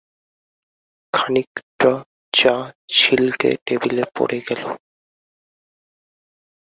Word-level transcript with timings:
খানিকট 1.13 1.81
চা 2.33 2.55
ছিলকে 2.89 3.49
টেবিলে 3.65 4.03
পড়ে 4.15 4.39
গেল। 4.47 4.63